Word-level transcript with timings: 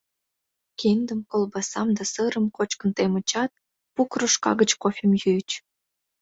Киндым, 0.79 1.19
колбасам 1.31 1.87
да 1.97 2.03
сырым 2.11 2.45
кочкын 2.57 2.89
темычат, 2.97 3.51
пу 3.93 4.01
кружка 4.11 4.51
гыч 4.61 4.69
кофем 4.81 5.11
йӱыч. 5.21 5.49